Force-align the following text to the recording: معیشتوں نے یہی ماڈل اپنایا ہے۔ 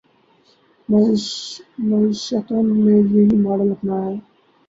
معیشتوں 1.87 2.63
نے 2.83 2.95
یہی 3.13 3.35
ماڈل 3.43 3.69
اپنایا 3.75 4.05
ہے۔ 4.09 4.17